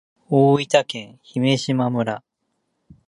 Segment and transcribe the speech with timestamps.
[0.29, 2.23] 大分県姫島村